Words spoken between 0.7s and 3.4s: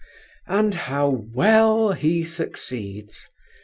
how well he succeeds!